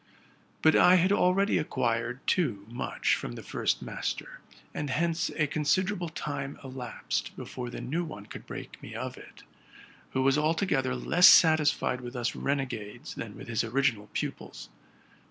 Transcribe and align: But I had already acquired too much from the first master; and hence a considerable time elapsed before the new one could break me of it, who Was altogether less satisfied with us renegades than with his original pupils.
But 0.63 0.75
I 0.75 0.95
had 0.95 1.11
already 1.11 1.59
acquired 1.59 2.25
too 2.25 2.65
much 2.67 3.13
from 3.13 3.33
the 3.33 3.43
first 3.43 3.83
master; 3.83 4.39
and 4.73 4.89
hence 4.89 5.29
a 5.37 5.45
considerable 5.45 6.09
time 6.09 6.57
elapsed 6.63 7.35
before 7.35 7.69
the 7.69 7.81
new 7.81 8.03
one 8.03 8.25
could 8.25 8.47
break 8.47 8.81
me 8.81 8.95
of 8.95 9.15
it, 9.15 9.43
who 10.13 10.23
Was 10.23 10.39
altogether 10.39 10.95
less 10.95 11.27
satisfied 11.27 12.01
with 12.01 12.15
us 12.15 12.35
renegades 12.35 13.13
than 13.13 13.37
with 13.37 13.47
his 13.47 13.63
original 13.63 14.09
pupils. 14.13 14.69